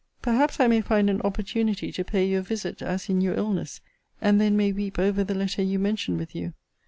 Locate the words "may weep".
4.57-4.97